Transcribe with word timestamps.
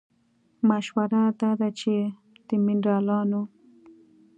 مشوره 0.69 1.23
دا 1.41 1.51
ده 1.59 1.69
چې 1.79 1.93
د 2.47 2.49
مېنرالونو 2.65 3.41